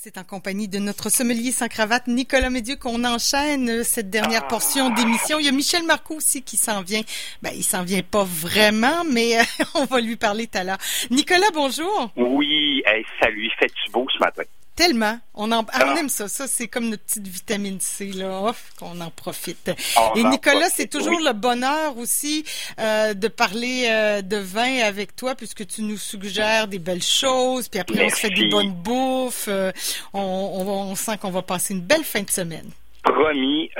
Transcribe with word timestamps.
C'est 0.00 0.16
en 0.16 0.22
compagnie 0.22 0.68
de 0.68 0.78
notre 0.78 1.10
sommelier 1.10 1.50
sans 1.50 1.66
cravate, 1.66 2.06
Nicolas 2.06 2.50
Médieu, 2.50 2.76
qu'on 2.76 3.02
enchaîne 3.02 3.82
cette 3.82 4.10
dernière 4.10 4.46
portion 4.46 4.90
d'émission. 4.90 5.40
Il 5.40 5.46
y 5.46 5.48
a 5.48 5.52
Michel 5.52 5.82
Marcoux 5.82 6.14
aussi 6.14 6.42
qui 6.42 6.56
s'en 6.56 6.82
vient. 6.82 7.00
Ben, 7.42 7.50
il 7.52 7.64
s'en 7.64 7.82
vient 7.82 8.02
pas 8.08 8.22
vraiment, 8.22 9.02
mais 9.10 9.38
on 9.74 9.86
va 9.86 10.00
lui 10.00 10.14
parler 10.14 10.46
tout 10.46 10.58
à 10.58 10.62
l'heure. 10.62 10.78
Nicolas, 11.10 11.50
bonjour. 11.52 12.12
Oui, 12.14 12.80
salut. 13.20 13.46
Il 13.46 13.52
fait-tu 13.58 13.90
beau 13.90 14.06
ce 14.16 14.20
matin? 14.20 14.44
Tellement. 14.78 15.18
On, 15.34 15.50
en, 15.50 15.66
ah. 15.72 15.86
on 15.86 15.96
aime 15.96 16.08
ça. 16.08 16.28
Ça, 16.28 16.46
c'est 16.46 16.68
comme 16.68 16.88
notre 16.88 17.02
petite 17.02 17.26
vitamine 17.26 17.80
C, 17.80 18.12
là, 18.12 18.52
qu'on 18.78 19.00
en 19.00 19.10
profite. 19.10 19.72
Et 20.14 20.22
Nicolas, 20.22 20.68
c'est 20.68 20.88
toujours 20.88 21.18
le 21.18 21.32
bonheur 21.32 21.98
aussi 21.98 22.44
euh, 22.78 23.12
de 23.12 23.26
parler 23.26 23.88
euh, 23.90 24.22
de 24.22 24.36
vin 24.36 24.86
avec 24.86 25.16
toi, 25.16 25.34
puisque 25.34 25.66
tu 25.66 25.82
nous 25.82 25.96
suggères 25.96 26.68
des 26.68 26.78
belles 26.78 27.02
choses, 27.02 27.68
puis 27.68 27.80
après, 27.80 28.04
on 28.04 28.08
se 28.08 28.20
fait 28.20 28.30
des 28.30 28.48
bonnes 28.48 28.70
bouffes. 28.70 29.48
Euh, 29.48 29.72
on, 30.14 30.20
on, 30.20 30.94
sent 30.94 31.18
qu'on 31.18 31.30
va 31.30 31.42
passer 31.42 31.74
une 31.74 31.82
belle 31.82 32.04
fin 32.04 32.22
de 32.22 32.30
semaine. 32.30 32.70
Promis. 33.02 33.70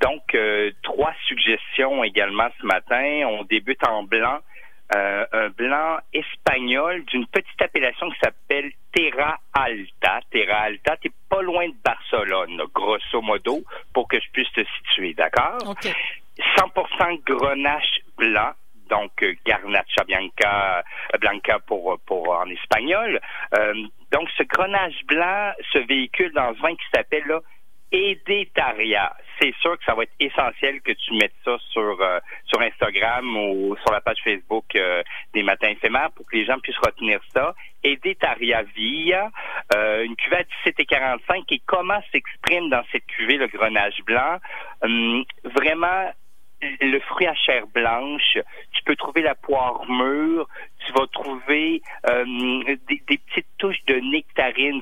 donc, 0.00 0.36
trois 0.82 1.12
suggestions 1.28 2.02
également 2.02 2.48
ce 2.60 2.66
matin. 2.66 3.28
On 3.28 3.44
débute 3.44 3.86
en 3.86 4.02
blanc. 4.02 4.40
Euh, 4.94 5.24
un 5.32 5.48
blanc 5.48 5.96
espagnol 6.12 7.04
d'une 7.06 7.26
petite 7.26 7.60
appellation 7.60 8.10
qui 8.10 8.18
s'appelle 8.22 8.70
Terra 8.94 9.38
Alta. 9.52 10.20
Terra 10.30 10.62
Alta, 10.62 10.96
t'es 10.96 11.10
pas 11.28 11.42
loin 11.42 11.68
de 11.68 11.74
Barcelone, 11.84 12.62
grosso 12.72 13.20
modo, 13.20 13.62
pour 13.92 14.08
que 14.08 14.20
je 14.20 14.30
puisse 14.32 14.52
te 14.52 14.64
situer, 14.64 15.14
d'accord? 15.14 15.58
100% 16.56 17.22
grenache 17.24 18.00
blanc, 18.16 18.52
donc 18.88 19.22
euh, 19.22 19.34
Garnacha 19.44 20.04
Bianca, 20.06 20.78
euh, 20.78 21.18
Blanca 21.18 21.58
pour, 21.60 21.98
pour 22.06 22.30
en 22.30 22.46
espagnol. 22.46 23.20
donc 24.10 24.28
ce 24.36 24.42
grenache 24.44 25.04
blanc 25.06 25.52
se 25.72 25.78
véhicule 25.78 26.32
dans 26.32 26.42
un 26.42 26.52
vin 26.52 26.74
qui 26.74 26.86
s'appelle 26.94 27.40
Edetaria. 27.92 29.14
C'est 29.40 29.54
sûr 29.60 29.76
que 29.78 29.84
ça 29.84 29.94
va 29.94 30.04
être 30.04 30.14
essentiel 30.20 30.80
que 30.82 30.92
tu 30.92 31.14
mettes 31.14 31.34
ça 31.44 31.56
sur 31.70 32.00
euh, 32.00 32.20
sur 32.46 32.60
Instagram 32.60 33.36
ou 33.36 33.76
sur 33.76 33.92
la 33.92 34.00
page 34.00 34.18
Facebook 34.22 34.64
euh, 34.76 35.02
des 35.32 35.42
Matins 35.42 35.68
éphémères 35.68 36.10
pour 36.12 36.26
que 36.26 36.36
les 36.36 36.44
gens 36.44 36.58
puissent 36.60 36.78
retenir 36.78 37.20
ça. 37.34 37.54
Edetaria 37.82 38.62
Villa, 38.62 39.30
euh, 39.74 40.04
une 40.04 40.16
cuvée 40.16 40.36
à 40.36 40.44
17 40.64 40.80
et 40.80 40.86
45 40.86 41.44
et 41.50 41.62
comment 41.66 42.00
s'exprime 42.12 42.70
dans 42.70 42.82
cette 42.92 43.06
cuvée 43.06 43.36
le 43.36 43.48
grenage 43.48 44.00
blanc? 44.06 44.38
Hum, 44.82 45.24
vraiment 45.44 46.10
le 46.80 46.98
fruit 47.00 47.26
à 47.26 47.34
chair 47.34 47.66
blanche, 47.66 48.38
tu 48.72 48.82
peux 48.84 48.96
trouver 48.96 49.20
la 49.20 49.34
poire 49.34 49.84
mûre, 49.86 50.48
tu 50.86 50.92
vas 50.92 51.06
trouver 51.08 51.82
des, 52.06 53.02
des, 53.06 53.18
petites 53.18 53.48
touches 53.58 53.84
de 53.86 53.96
nectarine, 53.96 54.80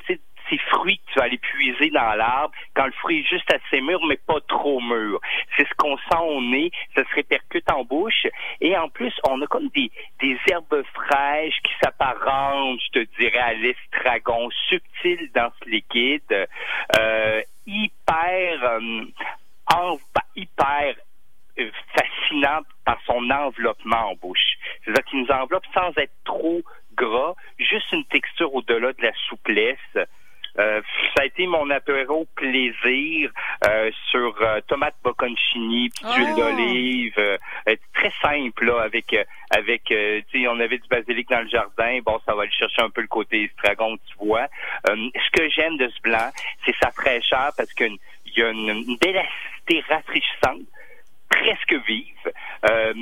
ces 0.72 0.76
fruits 0.76 0.98
que 0.98 1.12
tu 1.12 1.18
vas 1.18 1.24
aller 1.24 1.38
puiser 1.38 1.90
dans 1.90 2.14
l'arbre 2.14 2.54
quand 2.74 2.86
le 2.86 2.92
fruit 2.92 3.20
est 3.20 3.28
juste 3.28 3.52
assez 3.52 3.80
mûr, 3.80 4.00
mais 4.06 4.16
pas 4.16 4.40
trop 4.48 4.80
mûr. 4.80 5.20
C'est 5.56 5.66
ce 5.68 5.74
qu'on 5.76 5.96
sent 5.96 6.20
au 6.20 6.40
nez, 6.42 6.70
ça 6.94 7.02
se 7.04 7.14
répercute 7.14 7.70
en 7.70 7.84
bouche. 7.84 8.26
Et 8.60 8.76
en 8.76 8.88
plus, 8.88 9.12
on 9.28 9.40
a 9.42 9.46
comme 9.46 9.68
des, 9.68 9.90
des 10.20 10.38
herbes 10.50 10.82
fraîches 10.94 11.58
qui 11.62 11.72
s'apparentent, 11.82 12.80
je 12.86 13.00
te 13.00 13.20
dirais, 13.20 13.38
à 13.38 13.54
l'estragon, 13.54 14.48
subtil 14.68 15.30
dans 15.34 15.50
ce 15.62 15.68
liquide, 15.68 16.48
euh, 16.98 17.42
hyper, 17.66 18.62
euh, 18.64 19.04
hyper 20.36 20.94
euh, 21.58 21.70
fascinant 21.94 22.60
par 22.84 22.98
son 23.06 23.30
enveloppement 23.30 24.10
en 24.10 24.14
bouche. 24.14 24.56
C'est-à-dire 24.84 25.04
qu'il 25.04 25.20
nous 25.20 25.30
enveloppe 25.30 25.66
sans 25.74 25.90
être 25.96 26.14
trop 26.24 26.62
gras, 26.94 27.34
juste 27.58 27.92
une 27.92 28.04
texture 28.06 28.54
au-delà 28.54 28.92
de 28.92 29.02
la 29.02 29.12
souplesse. 29.28 29.78
Euh, 30.58 30.82
ça 31.14 31.22
a 31.22 31.24
été 31.24 31.46
mon 31.46 31.61
apéro 31.72 32.26
plaisir 32.34 33.30
euh, 33.66 33.90
sur 34.10 34.34
euh, 34.40 34.60
tomate 34.66 34.94
bocconcini 35.02 35.90
puis 35.90 36.04
d'huile 36.14 36.32
oh. 36.32 36.40
d'olive. 36.40 37.38
très 37.94 38.12
simple 38.22 38.66
là, 38.66 38.82
avec 38.82 39.16
avec 39.50 39.82
tu 39.86 40.24
sais 40.32 40.46
on 40.48 40.60
avait 40.60 40.78
du 40.78 40.88
basilic 40.88 41.28
dans 41.28 41.40
le 41.40 41.48
jardin. 41.48 41.98
Bon, 42.04 42.20
ça 42.26 42.34
va 42.34 42.42
aller 42.42 42.52
chercher 42.52 42.82
un 42.82 42.90
peu 42.90 43.00
le 43.00 43.08
côté 43.08 43.44
estragon, 43.44 43.96
tu 43.96 44.24
vois. 44.24 44.46
ce 44.86 45.30
que 45.32 45.48
j'aime 45.50 45.76
de 45.76 45.88
ce 45.88 46.00
blanc, 46.02 46.30
c'est 46.64 46.76
sa 46.76 46.90
fraîcheur 46.90 47.52
parce 47.56 47.72
qu'il 47.72 47.98
y 48.36 48.42
a 48.42 48.50
une, 48.50 48.68
une 48.68 48.96
belle 48.96 49.18
acidité 49.18 49.84
rafraîchissante 49.88 50.62
presque 51.28 51.74
vive. 51.86 52.31
Euh, 52.64 52.92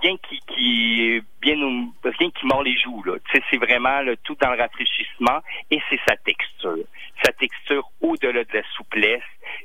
rien 0.00 0.16
qui, 0.28 0.38
qui 0.46 1.20
bien 1.40 1.56
rien 1.56 2.30
qui 2.30 2.46
mord 2.46 2.62
les 2.62 2.76
joues 2.78 3.02
là. 3.02 3.14
c'est 3.32 3.56
vraiment 3.56 4.00
le 4.02 4.16
tout 4.18 4.36
dans 4.40 4.52
le 4.52 4.58
rafraîchissement 4.58 5.40
et 5.72 5.80
c'est 5.90 5.98
sa 6.06 6.16
texture, 6.18 6.84
sa 7.24 7.32
texture 7.32 7.90
au-delà 8.00 8.44
de 8.44 8.52
la 8.54 8.62
souplesse 8.76 9.22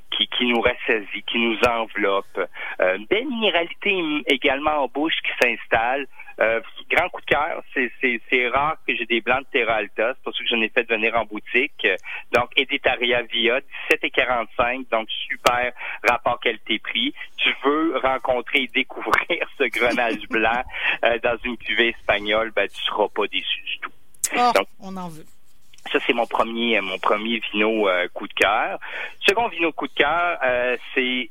qui, 0.10 0.28
qui 0.28 0.46
nous 0.46 0.60
rassasie, 0.60 1.22
qui 1.28 1.38
nous 1.38 1.60
enveloppe. 1.70 2.40
Euh, 2.82 2.98
belle 3.10 3.28
minéralité 3.28 3.94
également 4.28 4.84
en 4.84 4.88
bouche 4.88 5.16
qui 5.22 5.32
s'installe. 5.40 6.08
Euh, 6.40 6.62
grand 6.90 7.10
coup 7.10 7.22
de 7.22 7.26
cœur, 7.26 7.64
c'est 7.74 8.48
rare 8.50 8.78
que 8.88 8.96
j'ai 8.96 9.06
des 9.06 9.22
blancs 9.22 9.42
de 9.42 9.60
Terra 9.60 9.76
Alta, 9.76 10.14
c'est 10.14 10.24
pour 10.24 10.36
ça 10.36 10.44
que 10.44 10.50
j'en 10.50 10.62
ai 10.62 10.70
fait 10.70 10.88
venir 10.88 11.16
en 11.16 11.26
boutique. 11.26 11.88
Donc, 12.32 12.50
Editaria 12.56 13.24
Via, 13.24 13.60
17,45, 13.92 14.90
donc 14.90 15.10
super 15.10 15.74
rapport 16.08 16.40
qualité-prix. 16.40 17.14
Tu 17.38 17.56
veux 17.64 17.98
rencontrer 17.98 18.64
et 18.64 18.68
découvrir 18.68 19.48
ce 19.58 19.64
grenage 19.64 20.22
blanc 20.30 20.64
euh, 21.04 21.18
dans 21.24 21.38
une 21.44 21.58
cuvée 21.58 21.90
espagnole, 21.90 22.52
ben, 22.52 22.68
tu 22.68 22.82
seras 22.84 23.08
pas 23.10 23.28
déçu 23.28 23.62
du 23.64 23.80
tout. 23.80 23.92
Oh, 24.38 24.52
on 24.80 24.96
en 24.98 25.10
veut. 25.10 25.26
Ça, 25.92 26.00
c'est 26.06 26.14
mon 26.14 26.26
premier, 26.26 26.82
mon 26.82 26.98
premier 27.00 27.40
vino 27.52 27.88
euh, 27.88 28.08
coup 28.14 28.28
de 28.28 28.34
cœur. 28.34 28.80
Second 29.26 29.48
vino 29.48 29.72
coup 29.72 29.88
de 29.88 29.94
cœur, 29.94 30.38
euh, 30.44 30.76
c'est 30.94 31.30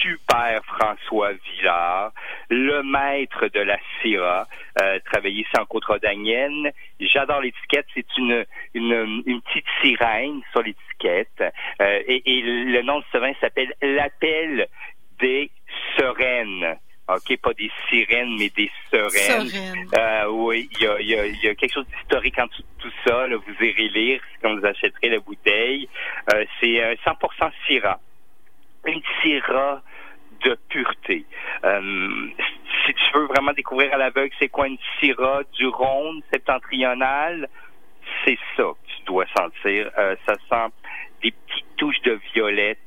Super 0.00 0.62
François 0.64 1.32
Villard, 1.32 2.12
le 2.48 2.82
maître 2.82 3.48
de 3.48 3.60
la 3.60 3.76
Syrah, 4.00 4.46
euh, 4.80 4.98
travaillé 5.04 5.44
en 5.58 5.66
Côte-Rodanienne. 5.66 6.70
J'adore 7.00 7.42
l'étiquette. 7.42 7.86
C'est 7.94 8.06
une, 8.16 8.44
une, 8.74 9.22
une, 9.26 9.42
petite 9.42 9.66
sirène 9.82 10.40
sur 10.52 10.62
l'étiquette. 10.62 11.42
Euh, 11.80 12.02
et, 12.06 12.22
et, 12.24 12.42
le 12.42 12.82
nom 12.82 13.00
de 13.00 13.04
ce 13.12 13.18
vin 13.18 13.32
s'appelle 13.40 13.74
L'Appel 13.82 14.66
des 15.20 15.50
Sereines. 15.96 16.78
OK, 17.16 17.36
pas 17.40 17.52
des 17.54 17.70
sirènes, 17.88 18.36
mais 18.38 18.50
des 18.50 18.70
sereines. 18.90 19.48
Euh, 19.96 20.26
oui, 20.30 20.68
il 20.72 20.82
y 20.82 20.86
a, 20.86 21.00
y, 21.00 21.14
a, 21.14 21.26
y 21.26 21.48
a, 21.48 21.54
quelque 21.54 21.72
chose 21.72 21.86
d'historique 21.86 22.38
en 22.38 22.48
tout, 22.48 22.62
tout 22.78 22.92
ça. 23.06 23.26
Là, 23.26 23.36
vous 23.36 23.64
irez 23.64 23.88
lire 23.88 24.20
quand 24.42 24.56
vous 24.56 24.64
achèterez 24.64 25.08
la 25.08 25.20
bouteille. 25.20 25.88
Euh, 26.34 26.44
c'est 26.60 26.96
100% 27.04 27.50
Syrah. 27.66 28.00
Une 28.86 29.02
Syrah 29.22 29.82
de 30.44 30.58
pureté. 30.68 31.24
Euh, 31.64 32.28
si 32.86 32.94
tu 32.94 33.18
veux 33.18 33.26
vraiment 33.26 33.52
découvrir 33.52 33.92
à 33.94 33.98
l'aveugle 33.98 34.34
c'est 34.38 34.48
quoi 34.48 34.66
une 34.66 34.78
Syrah 34.98 35.42
du 35.52 35.66
Rhône 35.66 36.22
septentrional, 36.32 37.48
c'est 38.24 38.38
ça 38.56 38.62
que 38.62 38.96
tu 38.96 39.02
dois 39.06 39.26
sentir. 39.36 39.90
Euh, 39.98 40.16
ça 40.26 40.34
sent 40.48 40.74
des 41.22 41.32
petites 41.32 41.76
touches 41.76 42.00
de 42.02 42.18
violette, 42.34 42.78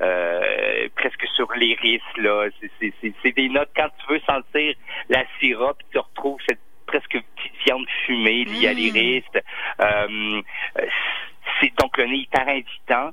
euh, 0.00 0.88
presque 0.96 1.26
sur 1.34 1.50
l'iris 1.52 2.02
là. 2.16 2.48
C'est 2.80 3.32
des 3.36 3.48
notes 3.48 3.70
quand 3.76 3.88
tu 4.00 4.12
veux 4.12 4.20
sentir 4.20 4.74
la 5.08 5.24
syrah, 5.38 5.74
puis 5.74 5.86
tu 5.92 5.98
retrouves 5.98 6.40
cette 6.48 6.60
presque 6.86 7.18
petite 7.36 7.64
viande 7.66 7.86
fumée 8.04 8.44
liée 8.44 8.68
à 8.68 8.72
mmh. 8.72 8.76
l'iris. 8.76 9.24
Euh, 9.80 10.42
c'est 11.60 11.72
donc 11.78 11.96
le 11.98 12.06
nez 12.06 12.16
hyper 12.16 12.48
invitant 12.48 13.10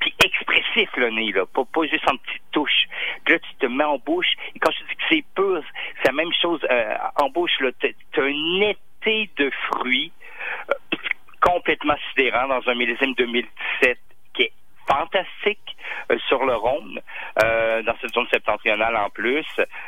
puis 0.00 0.14
expressif 0.24 0.88
le 0.96 1.10
nez 1.10 1.32
là, 1.32 1.44
pas, 1.46 1.64
pas 1.64 1.86
juste 1.86 2.08
en 2.08 2.16
petite 2.16 2.42
touche. 2.52 2.86
Puis 3.24 3.34
là 3.34 3.40
tu 3.40 3.54
te 3.58 3.66
mets 3.66 3.84
en 3.84 3.98
bouche 3.98 4.32
et 4.54 4.58
quand 4.58 4.70
je 4.70 4.78
dis 4.78 4.96
que 4.96 5.02
c'est 5.08 5.24
pur, 5.34 5.62
c'est 5.98 6.08
la 6.08 6.14
même 6.14 6.32
chose 6.40 6.60
euh, 6.70 6.96
en 7.16 7.28
bouche 7.28 7.60
là, 7.60 7.70
t'as 7.80 8.22
un 8.22 8.60
été 8.60 9.30
de 9.36 9.50
fruits 9.68 10.12
euh, 10.70 10.96
complètement 11.40 11.96
sidérant 12.10 12.48
dans 12.48 12.66
un 12.68 12.74
millésime 12.74 13.14
2017 13.14 13.98
fantastique 14.88 15.58
euh, 15.58 15.65
sur 16.28 16.44
le 16.44 16.54
Rhône, 16.54 17.00
euh, 17.42 17.82
dans 17.82 17.94
cette 18.00 18.12
zone 18.12 18.26
septentrionale 18.30 18.96
en 18.96 19.10
plus. 19.10 19.46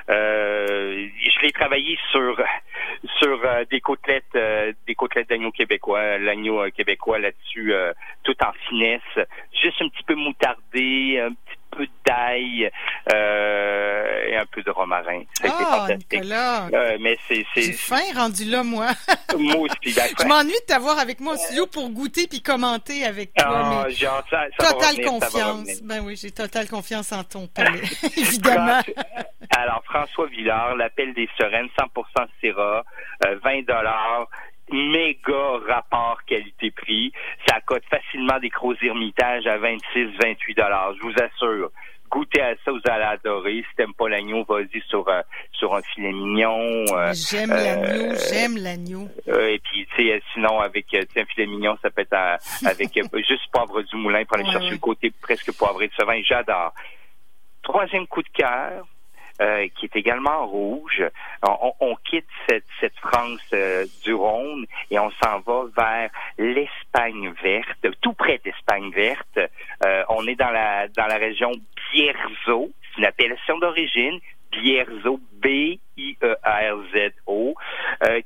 Euh, 0.09 1.09
je 1.17 1.41
l'ai 1.43 1.53
travaillé 1.53 1.99
sur 2.11 2.41
sur 3.19 3.41
des 3.71 3.81
côtelettes 3.81 4.37
des 4.87 4.95
côtelettes 4.95 5.29
d'agneau 5.29 5.51
québécois, 5.51 6.19
l'agneau 6.19 6.71
québécois 6.71 7.19
là-dessus, 7.19 7.73
tout 8.25 8.37
en 8.43 8.53
finesse, 8.69 9.27
juste 9.63 9.81
un 9.81 9.89
petit 9.89 10.03
peu 10.05 10.15
moutardé, 10.15 11.21
un 11.21 11.33
peu 11.79 11.87
d'ail 12.05 12.71
euh, 13.13 14.27
et 14.27 14.37
un 14.37 14.47
peu 14.47 14.63
de 14.63 14.71
romarin. 14.71 15.23
Ça 15.41 15.49
ah, 15.49 15.87
Nicolas. 15.95 16.67
Euh, 16.73 16.99
mais 17.01 17.17
c'est 17.29 17.45
J'ai 17.55 17.73
faim 17.73 18.03
rendu 18.17 18.45
là, 18.45 18.65
moi. 18.65 18.89
moi 19.39 19.57
aussi, 19.57 19.77
Je 19.85 20.27
m'ennuie 20.27 20.51
de 20.51 20.67
t'avoir 20.67 20.99
avec 20.99 21.21
moi 21.21 21.35
au 21.35 21.37
studio 21.37 21.67
pour 21.67 21.89
goûter 21.91 22.27
puis 22.27 22.43
commenter 22.43 23.05
avec 23.05 23.33
toi. 23.35 23.87
Genre, 23.91 24.25
ça, 24.29 24.47
totale 24.59 25.05
confiance. 25.05 25.83
Ben 25.83 26.01
oui, 26.05 26.17
j'ai 26.17 26.33
totale 26.33 26.69
confiance 26.69 27.13
en 27.13 27.23
ton 27.23 27.47
palais, 27.47 27.83
évidemment. 28.17 28.81
Alors, 29.57 29.83
François 29.85 30.27
Villard, 30.27 30.75
l'appel 30.77 31.15
des 31.15 31.29
sereines, 31.39 31.69
100% 31.79 32.27
Syrah, 32.41 32.85
20 33.23 33.29
euh, 33.29 33.63
dollars 33.63 34.29
méga 34.73 35.59
rapport 35.69 36.19
qualité-prix. 36.27 37.13
Ça 37.47 37.61
coûte 37.61 37.85
facilement 37.91 38.39
des 38.41 38.49
gros 38.49 38.75
ermitages 38.83 39.47
à 39.47 39.59
26, 39.59 40.17
28 40.23 40.55
dollars. 40.55 40.95
Je 40.95 41.03
vous 41.03 41.15
assure. 41.23 41.71
Goûtez 42.11 42.41
à 42.41 42.55
ça, 42.65 42.73
vous 42.73 42.81
allez 42.89 43.05
adorer. 43.05 43.65
Si 43.69 43.77
t'aimes 43.77 43.93
pas 43.93 44.09
l'agneau, 44.09 44.43
vas-y 44.49 44.81
sur 44.89 45.07
euh, 45.09 45.21
sur 45.53 45.75
un 45.75 45.83
filet 45.83 46.13
mignon. 46.13 46.85
Euh, 46.93 47.13
j'aime 47.13 47.51
l'agneau, 47.51 48.15
j'aime 48.31 48.57
l'agneau. 48.57 49.09
et 49.27 49.61
puis, 49.63 49.87
tu 49.95 50.09
sais, 50.09 50.23
sinon 50.33 50.59
avec 50.61 50.87
un 50.95 51.25
filet 51.27 51.47
mignon, 51.47 51.77
ça 51.83 51.91
peut 51.91 52.01
être 52.01 52.39
avec 52.67 52.95
juste 53.29 53.51
poivre 53.53 53.83
du 53.83 53.97
moulin 53.97 54.25
pour 54.25 54.39
aller 54.39 54.51
chercher 54.51 54.71
le 54.71 54.79
côté 54.79 55.13
presque 55.21 55.53
poivré 55.53 55.89
de 55.89 55.93
ce 55.99 56.05
vin. 56.07 56.21
J'adore. 56.23 56.73
Troisième 57.63 58.07
coup 58.07 58.23
de 58.23 58.29
cœur, 58.29 58.87
euh, 59.41 59.69
qui 59.77 59.87
est 59.87 59.95
également 59.95 60.49
rouge. 60.49 61.01
On, 61.45 61.95
quitte 62.05 62.27
cette, 62.49 62.65
France 62.97 63.41
euh, 63.53 63.87
du 64.03 64.13
Rhône 64.13 64.67
et 64.91 64.99
on 64.99 65.13
s'en 65.23 65.39
va 65.39 65.67
vers 65.77 66.11
l'Espagne 66.39 67.33
verte, 67.41 67.87
tout 68.01 68.15
près 68.15 68.41
d'Espagne 68.45 68.91
verte. 68.91 69.39
Euh, 69.85 70.03
on 70.09 70.27
est 70.27 70.35
dans 70.35 70.51
la 70.51 70.89
dans 70.89 71.07
la 71.07 71.19
région 71.19 71.53
Bierzo, 71.93 72.73
c'est 72.83 72.99
une 72.99 73.05
appellation 73.05 73.59
d'origine. 73.59 74.19
Bierzo, 74.51 75.21
B-I-E-R-Z-O, 75.35 75.95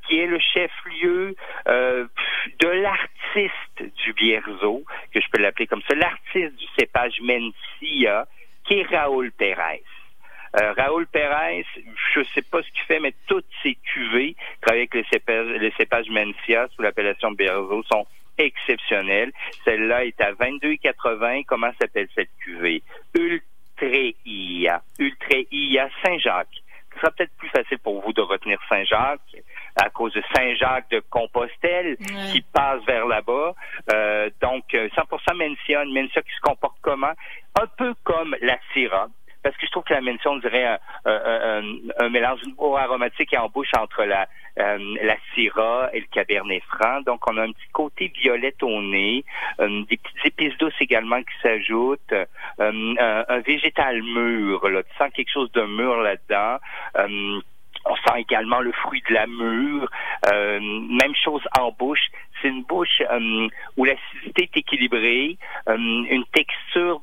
qui 0.06 0.18
est 0.18 0.26
le 0.26 0.38
chef-lieu 0.38 1.36
de 1.66 2.68
l'artiste 2.68 3.82
du 4.02 4.14
Bierzo, 4.14 4.82
que 5.12 5.20
je 5.20 5.28
peux 5.30 5.42
l'appeler 5.42 5.66
comme 5.66 5.82
ça, 5.86 5.94
l'artiste 5.94 6.56
du 6.56 6.66
cépage 6.78 7.20
Mencia, 7.20 8.26
qui 8.64 8.78
est 8.78 8.84
Raoul 8.84 9.30
Pérez. 9.32 9.82
Euh, 10.60 10.72
Raoul 10.76 11.06
Pérez, 11.06 11.64
je 12.12 12.20
ne 12.20 12.24
sais 12.24 12.42
pas 12.42 12.62
ce 12.62 12.70
qu'il 12.70 12.82
fait, 12.82 13.00
mais 13.00 13.14
toutes 13.26 13.46
ses 13.62 13.74
cuvées, 13.74 14.36
travaillent 14.60 14.82
avec 14.82 14.94
les 14.94 15.06
cépages, 15.10 15.46
les 15.46 15.72
cépages 15.78 16.10
Mencia 16.10 16.68
sous 16.74 16.82
l'appellation 16.82 17.32
Berzo, 17.32 17.82
sont 17.84 18.06
exceptionnelles. 18.38 19.32
Celle-là 19.64 20.04
est 20.04 20.20
à 20.20 20.32
22,80. 20.32 21.44
Comment 21.46 21.70
s'appelle 21.80 22.08
cette 22.14 22.30
cuvée? 22.40 22.82
Ultreia. 23.14 24.82
Ultreia 24.98 25.88
Saint-Jacques. 26.04 26.62
Ce 26.94 27.00
sera 27.00 27.10
peut-être 27.12 27.34
plus 27.38 27.48
facile 27.48 27.78
pour 27.78 28.02
vous 28.02 28.12
de 28.12 28.20
retenir 28.20 28.58
Saint-Jacques 28.68 29.20
à 29.76 29.88
cause 29.88 30.12
de 30.12 30.22
Saint-Jacques 30.34 30.90
de 30.90 31.02
Compostelle 31.08 31.96
qui 32.30 32.42
passe 32.42 32.84
vers 32.84 33.06
là-bas. 33.06 33.54
Euh, 33.90 34.28
donc, 34.42 34.64
100% 34.70 35.34
Mencia, 35.34 35.82
une 35.82 35.94
Mencia 35.94 36.20
qui 36.20 36.34
se 36.34 36.40
comporte 36.40 36.76
comment? 36.82 37.12
Un 37.58 37.66
peu 37.78 37.94
comme 38.04 38.36
la 38.42 38.58
Syrah 38.74 39.08
parce 39.42 39.56
que 39.56 39.66
je 39.66 39.70
trouve 39.70 39.84
que 39.84 39.94
la 39.94 40.00
mention, 40.00 40.32
on 40.32 40.38
dirait 40.38 40.78
un, 41.04 41.62
un, 41.98 42.08
mélange 42.08 42.40
aromatique 42.58 43.32
et 43.32 43.38
en 43.38 43.48
bouche 43.48 43.70
entre 43.76 44.04
la, 44.04 44.28
euh, 44.58 44.96
la 45.02 45.16
Syrah 45.34 45.88
et 45.94 46.00
le 46.00 46.06
Cabernet 46.10 46.62
Franc. 46.64 47.00
Donc, 47.06 47.26
on 47.26 47.38
a 47.38 47.42
un 47.42 47.52
petit 47.52 47.68
côté 47.72 48.12
violette 48.20 48.62
au 48.62 48.82
nez, 48.82 49.24
euh, 49.60 49.82
des 49.88 49.96
petites 49.96 50.26
épices 50.26 50.58
douces 50.58 50.74
également 50.80 51.20
qui 51.22 51.34
s'ajoutent, 51.42 52.12
euh, 52.12 53.24
un, 53.28 53.38
végétal 53.40 54.02
mûr, 54.02 54.68
là. 54.68 54.82
Tu 54.82 54.96
sens 54.98 55.10
quelque 55.14 55.32
chose 55.32 55.50
de 55.52 55.62
mûr 55.62 55.96
là-dedans. 56.02 56.58
On 57.84 57.96
sent 57.96 58.20
également 58.20 58.60
le 58.60 58.70
fruit 58.72 59.02
de 59.08 59.14
la 59.14 59.26
mûre. 59.26 59.90
même 60.30 61.14
chose 61.16 61.42
en 61.58 61.72
bouche. 61.72 62.10
C'est 62.40 62.48
une 62.48 62.62
bouche 62.62 63.02
où 63.76 63.84
l'acidité 63.84 64.42
est 64.42 64.56
équilibrée, 64.58 65.38
une 65.66 66.24
texture 66.32 67.00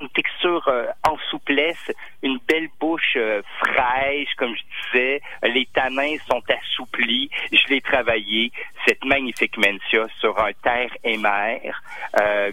une 0.00 0.08
texture 0.10 0.66
euh, 0.68 0.86
souplesse, 1.50 1.96
une 2.22 2.38
belle 2.48 2.68
bouche 2.78 3.16
euh, 3.16 3.42
fraîche, 3.58 4.28
comme 4.36 4.54
je 4.54 4.62
disais. 4.92 5.20
Les 5.42 5.66
tanins 5.72 6.16
sont 6.28 6.42
assouplis. 6.48 7.30
Je 7.52 7.68
l'ai 7.68 7.80
travaillé, 7.80 8.52
cette 8.86 9.04
magnifique 9.04 9.56
Mencia, 9.58 10.06
sur 10.20 10.38
un 10.38 10.52
terre 10.62 10.90
et 11.04 11.16
mer. 11.16 11.82
Euh, 12.20 12.52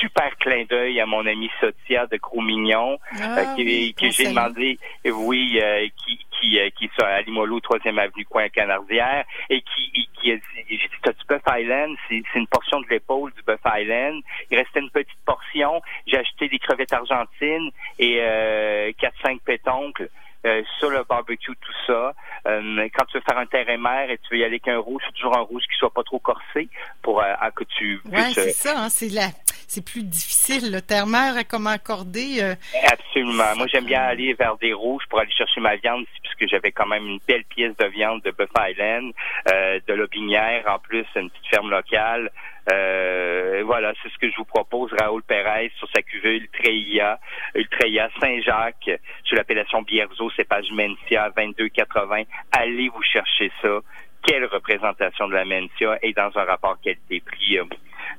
super 0.00 0.36
clin 0.38 0.64
d'œil 0.68 1.00
à 1.00 1.06
mon 1.06 1.24
ami 1.26 1.50
Sotia 1.60 2.06
de 2.06 2.16
Gros-Mignon, 2.16 2.98
ah 3.20 3.54
qui, 3.54 3.94
j'ai 4.10 4.28
demandé, 4.28 4.78
oui, 5.04 5.60
qui, 5.96 6.18
qui, 6.50 6.72
qui 6.72 6.84
est 6.84 7.02
à 7.02 7.22
Limoilou, 7.22 7.58
3e 7.58 7.98
avenue, 7.98 8.24
coin 8.24 8.48
Canardière, 8.48 9.24
et 9.48 9.62
qui, 9.62 10.08
qui 10.14 10.32
a 10.32 10.36
dit, 10.36 10.42
j'ai 10.68 10.76
dit, 10.76 10.94
t'as 11.02 11.12
du 11.12 11.24
Buff 11.28 11.42
Island? 11.48 11.96
C'est 12.08 12.22
une 12.34 12.46
portion 12.46 12.80
de 12.80 12.86
l'épaule 12.88 13.32
du 13.32 13.42
Buff 13.42 13.60
Island. 13.64 14.22
Il 14.50 14.58
restait 14.58 14.80
une 14.80 14.90
petite 14.90 15.18
portion. 15.24 15.80
J'ai 16.06 16.18
acheté 16.18 16.48
des 16.48 16.58
crevettes 16.58 16.92
argentines 16.92 17.70
et 17.98 18.18
euh, 18.20 18.92
4-5 18.92 19.40
pétoncles. 19.44 20.08
Euh, 20.46 20.62
sur 20.78 20.88
le 20.88 21.04
barbecue, 21.06 21.52
tout 21.54 21.72
ça. 21.86 22.14
Euh, 22.46 22.88
quand 22.94 23.04
tu 23.04 23.18
veux 23.18 23.22
faire 23.28 23.36
un 23.36 23.44
terrain 23.44 23.76
mer 23.76 24.08
et 24.08 24.16
tu 24.16 24.32
veux 24.32 24.40
y 24.40 24.44
aller 24.44 24.54
avec 24.54 24.68
un 24.68 24.78
rouge, 24.78 25.02
c'est 25.04 25.12
toujours 25.12 25.36
un 25.36 25.42
rouge 25.42 25.64
qui 25.70 25.76
soit 25.76 25.92
pas 25.92 26.02
trop 26.02 26.18
corsé 26.18 26.70
pour 27.02 27.20
euh, 27.20 27.34
que 27.54 27.64
tu 27.64 28.00
puisses... 28.10 28.32
C'est 28.32 28.52
ça. 28.52 28.84
Hein, 28.84 28.88
c'est 28.88 29.10
la... 29.10 29.28
c'est 29.70 29.84
plus 29.84 30.02
difficile. 30.02 30.72
Le 30.72 30.80
terre-mer, 30.80 31.34
comment 31.48 31.70
accorder? 31.70 32.56
Absolument. 32.90 33.54
Moi, 33.56 33.66
j'aime 33.72 33.84
bien 33.84 34.02
aller 34.02 34.34
vers 34.34 34.56
des 34.56 34.72
rouges 34.72 35.04
pour 35.08 35.20
aller 35.20 35.30
chercher 35.30 35.60
ma 35.60 35.76
viande 35.76 36.04
puisque 36.22 36.50
j'avais 36.50 36.72
quand 36.72 36.86
même 36.86 37.06
une 37.06 37.20
belle 37.26 37.44
pièce 37.44 37.76
de 37.76 37.86
viande 37.86 38.20
de 38.22 38.32
Buff 38.32 38.50
Island, 38.58 39.12
de 39.46 39.92
l'Aubinière 39.92 40.64
en 40.66 40.78
plus, 40.78 41.06
une 41.14 41.30
petite 41.30 41.46
ferme 41.48 41.70
locale. 41.70 42.30
Euh, 42.70 43.62
voilà, 43.64 43.92
c'est 44.02 44.10
ce 44.10 44.18
que 44.18 44.30
je 44.30 44.36
vous 44.36 44.44
propose. 44.44 44.92
Raoul 44.98 45.22
Pérez 45.22 45.72
sur 45.78 45.88
sa 45.94 46.02
cuvée 46.02 46.36
Ultreia, 46.36 47.18
Ultreia 47.54 48.08
Saint-Jacques, 48.20 48.90
sur 49.24 49.36
l'appellation 49.36 49.82
Bierzo, 49.82 50.30
cépage 50.30 50.70
Mencia 50.72 51.30
2280. 51.36 52.22
Allez 52.52 52.88
vous 52.88 53.02
chercher 53.02 53.50
ça. 53.62 53.80
Quelle 54.22 54.44
représentation 54.44 55.28
de 55.28 55.34
la 55.34 55.44
Mencia 55.44 55.98
et 56.02 56.12
dans 56.12 56.30
un 56.36 56.44
rapport 56.44 56.78
qualité-prix 56.80 57.58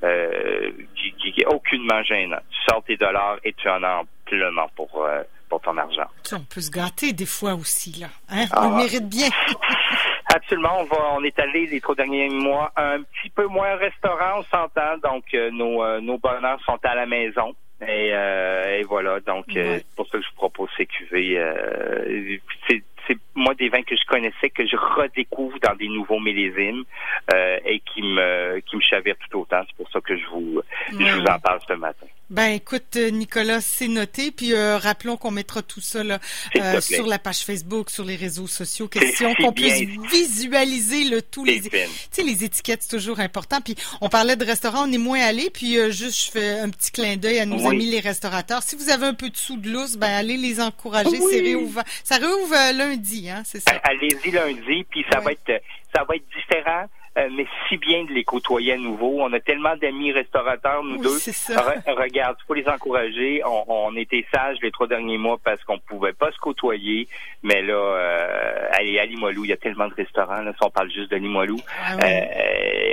euh, 0.04 0.72
euh, 1.26 1.32
qui, 1.32 1.42
est 1.42 1.46
aucunement 1.46 2.04
gênant. 2.04 2.40
Tu 2.50 2.60
sors 2.70 2.84
tes 2.84 2.98
dollars 2.98 3.38
et 3.44 3.54
tu 3.54 3.70
en 3.70 3.84
as 3.84 4.02
amplement 4.02 4.70
pour, 4.76 5.08
pour 5.50 5.62
ton 5.62 5.78
argent. 5.78 6.08
on 6.32 6.44
peut 6.44 6.62
se 6.62 6.72
gâter 6.72 7.12
des 7.12 7.26
fois 7.26 7.54
aussi, 7.54 8.00
là. 8.00 8.08
Hein? 8.30 8.46
On 8.54 8.74
ah. 8.74 8.78
mérite 8.78 9.10
bien. 9.10 9.30
Absolument, 10.34 10.80
on 10.80 10.84
va, 10.86 11.14
on 11.18 11.24
est 11.26 11.38
allé 11.40 11.66
les 11.68 11.82
trois 11.82 11.96
derniers 11.96 12.30
mois 12.30 12.72
un 12.78 13.02
petit 13.02 13.30
peu 13.30 13.48
moins 13.48 13.76
restaurant, 13.76 14.40
on 14.40 14.44
s'entend, 14.44 14.98
donc 15.04 15.26
euh, 15.34 15.52
nos, 15.52 15.84
euh, 15.84 16.00
nos 16.00 16.18
bonheurs 16.18 16.60
sont 16.66 16.80
à 16.84 16.96
la 16.96 17.06
maison. 17.06 17.54
Et, 17.82 18.12
euh, 18.14 18.82
voilà, 18.88 19.20
donc 19.20 19.46
c'est 19.52 19.86
pour 19.96 20.08
ça 20.08 20.20
que 20.20 20.24
je 20.24 20.30
vous 20.30 20.36
propose 20.36 20.70
ces 20.78 20.86
cuvées. 20.86 21.44
c'est 22.70 23.18
moi 23.42 23.54
des 23.56 23.70
vins 23.70 23.84
que 23.84 23.96
je 23.96 24.06
connaissais 24.08 24.50
que 24.50 24.66
je 24.66 24.76
redécouvre 24.76 25.60
dans 25.60 25.76
des 25.76 25.88
nouveaux 25.88 26.20
millésimes 26.20 26.84
et 27.66 27.80
qui 27.80 28.02
me 28.02 28.60
qui 28.62 28.76
me 28.76 28.82
chavirent 28.82 29.16
tout 29.30 29.40
autant. 29.40 29.62
C'est 29.68 29.76
pour 29.76 29.90
ça 29.92 30.00
que 30.02 30.18
je 30.18 30.26
vous 30.28 30.62
je 30.92 31.20
vous 31.20 31.26
en 31.26 31.40
parle 31.40 31.60
ce 31.68 31.74
matin. 31.74 32.08
Ben 32.32 32.54
écoute, 32.54 32.96
euh, 32.96 33.10
Nicolas, 33.10 33.60
c'est 33.60 33.90
noté. 33.90 34.32
Puis 34.32 34.54
euh, 34.54 34.78
rappelons 34.78 35.18
qu'on 35.18 35.32
mettra 35.32 35.62
tout 35.62 35.82
ça 35.82 36.02
là, 36.02 36.18
euh, 36.56 36.80
sur 36.80 37.06
la 37.06 37.20
page 37.20 37.40
Facebook, 37.40 37.90
sur 37.90 38.06
les 38.06 38.16
réseaux 38.16 38.48
sociaux. 38.48 38.88
Question 38.88 39.36
qu'on 39.36 39.52
puisse 39.52 39.82
visualiser 40.10 41.04
le 41.04 41.22
tout. 41.22 41.44
Les, 41.44 41.60
tu 41.60 41.70
sais, 42.10 42.24
les 42.24 42.46
étiquettes, 42.46 42.84
c'est 42.84 42.98
toujours 42.98 43.20
important. 43.20 43.60
Puis 43.60 43.76
on 44.00 44.08
parlait 44.08 44.38
de 44.38 44.46
restaurants, 44.46 44.88
on 44.88 44.94
est 44.94 44.98
moins 44.98 45.20
allé. 45.20 45.50
Puis 45.50 45.76
juste, 45.92 46.28
je 46.28 46.32
fais 46.32 46.60
un 46.60 46.70
petit 46.70 46.92
clin 46.92 47.18
d'œil 47.18 47.40
à 47.40 47.46
nos 47.46 47.68
amis 47.68 47.88
les 47.88 48.00
restaurateurs. 48.00 48.64
Si 48.64 48.78
vous 48.78 48.90
avez 48.90 49.08
un 49.08 49.14
peu 49.14 49.30
de 49.30 49.36
sous 49.36 49.58
de 49.58 49.70
lousse, 49.70 49.98
ben 49.98 50.08
allez 50.08 50.38
les 50.38 50.62
encourager. 50.62 51.20
C'est 51.30 51.42
réouvert. 51.42 51.84
Ça 52.06 52.16
réouvre 52.16 52.56
lundi, 52.78 53.30
hein, 53.30 53.31
c'est 53.44 53.60
ça. 53.60 53.76
Allez-y 53.84 54.32
lundi, 54.32 54.86
puis 54.90 55.06
ça 55.12 55.20
va 55.20 55.32
être 55.32 55.62
ça 55.94 56.04
va 56.04 56.16
être 56.16 56.28
différent 56.36 56.88
euh, 57.18 57.28
mais 57.30 57.46
si 57.68 57.76
bien 57.76 58.06
de 58.06 58.14
les 58.14 58.24
côtoyer 58.24 58.74
à 58.74 58.78
nouveau. 58.78 59.22
On 59.22 59.34
a 59.34 59.40
tellement 59.42 59.76
d'amis 59.76 60.14
restaurateurs, 60.14 60.82
nous 60.82 60.98
deux. 60.98 61.20
Ça. 61.20 61.76
regarde, 61.88 62.38
il 62.40 62.46
faut 62.48 62.54
les 62.54 62.68
encourager. 62.70 63.42
On, 63.46 63.66
on, 63.68 63.96
était 63.98 64.26
sages 64.34 64.58
les 64.62 64.72
trois 64.72 64.88
derniers 64.88 65.18
mois 65.18 65.38
parce 65.44 65.62
qu'on 65.66 65.78
pouvait 65.78 66.14
pas 66.14 66.32
se 66.32 66.38
côtoyer. 66.38 67.10
Mais 67.44 67.62
là, 67.62 67.74
euh, 67.74 68.68
allez, 68.72 68.98
à 68.98 69.06
Limoilou, 69.06 69.44
il 69.44 69.50
y 69.50 69.54
a 69.54 69.58
tellement 69.58 69.90
de 69.90 69.94
restaurants. 69.94 70.42
Là, 70.42 70.54
si 70.54 70.66
on 70.66 70.70
parle 70.70 70.90
juste 70.90 71.12
de 71.12 71.18
Limoilou, 71.18 71.60
ah 71.84 71.96
euh, 71.96 72.22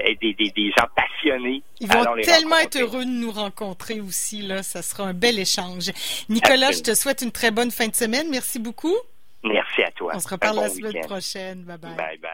et 0.05 0.19
des, 0.21 0.35
des, 0.35 0.51
des, 0.51 0.73
gens 0.77 0.87
passionnés. 0.97 1.63
Ils 1.81 1.87
vont 1.87 2.05
tellement 2.23 2.59
être 2.59 2.77
heureux 2.77 3.05
de 3.05 3.11
nous 3.11 3.31
rencontrer 3.31 4.01
aussi. 4.01 4.43
Là, 4.43 4.65
ça 4.65 4.83
sera 4.83 5.05
un 5.05 5.15
bel 5.15 5.39
échange. 5.39 5.93
Nicolas, 6.29 6.73
je 6.73 6.83
te 6.83 6.95
souhaite 6.95 7.23
une 7.23 7.33
très 7.33 7.53
bonne 7.53 7.71
fin 7.71 7.87
de 7.87 7.95
semaine. 7.95 8.27
Merci 8.31 8.59
beaucoup. 8.59 8.97
Merci 9.45 9.83
à 9.83 9.88
toi. 10.11 10.17
On 10.17 10.21
se 10.21 10.29
reparle 10.29 10.57
la 10.57 10.69
semaine 10.69 11.05
prochaine. 11.07 11.63
Bye 11.65 11.79
bye. 11.79 11.95
Bye 11.97 12.19
bye. 12.19 12.29